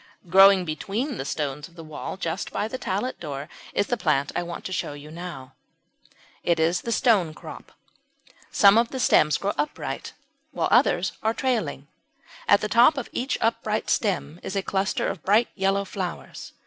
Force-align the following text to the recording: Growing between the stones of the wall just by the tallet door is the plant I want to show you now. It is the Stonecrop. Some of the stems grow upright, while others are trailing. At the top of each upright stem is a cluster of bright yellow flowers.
Growing 0.29 0.65
between 0.65 1.17
the 1.19 1.25
stones 1.25 1.67
of 1.67 1.75
the 1.75 1.83
wall 1.83 2.17
just 2.17 2.51
by 2.51 2.67
the 2.67 2.79
tallet 2.79 3.19
door 3.19 3.47
is 3.71 3.85
the 3.85 3.95
plant 3.95 4.31
I 4.35 4.41
want 4.41 4.65
to 4.65 4.71
show 4.73 4.93
you 4.93 5.11
now. 5.11 5.53
It 6.41 6.59
is 6.59 6.81
the 6.81 6.89
Stonecrop. 6.91 7.71
Some 8.49 8.79
of 8.79 8.89
the 8.89 8.99
stems 8.99 9.37
grow 9.37 9.53
upright, 9.59 10.13
while 10.53 10.69
others 10.71 11.11
are 11.21 11.35
trailing. 11.35 11.87
At 12.47 12.61
the 12.61 12.67
top 12.67 12.97
of 12.97 13.09
each 13.11 13.37
upright 13.41 13.91
stem 13.91 14.39
is 14.41 14.55
a 14.55 14.63
cluster 14.63 15.05
of 15.07 15.21
bright 15.21 15.49
yellow 15.53 15.85
flowers. 15.85 16.53